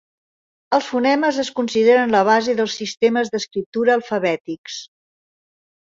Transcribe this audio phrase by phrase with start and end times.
[0.77, 4.85] Els fonemes es consideren la base dels sistemes d'escriptura alfabètics.